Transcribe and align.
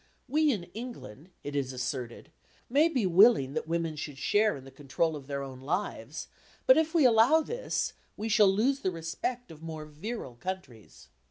We 0.27 0.51
in 0.51 0.63
England, 0.73 1.29
it 1.43 1.55
is 1.55 1.71
asserted, 1.73 2.31
may 2.71 2.89
be 2.89 3.05
willing 3.05 3.53
that 3.53 3.67
women 3.67 3.95
should 3.95 4.17
share 4.17 4.55
in 4.57 4.63
the 4.65 4.71
control 4.71 5.15
of 5.15 5.27
their 5.27 5.43
own 5.43 5.59
lives, 5.59 6.27
but 6.65 6.75
if 6.75 6.95
we 6.95 7.05
allow 7.05 7.41
this, 7.41 7.93
we 8.17 8.27
shall 8.27 8.49
lose 8.51 8.79
the 8.79 8.89
respect 8.89 9.51
of 9.51 9.61
more 9.61 9.85
"virile" 9.85 10.37
countries. 10.37 11.09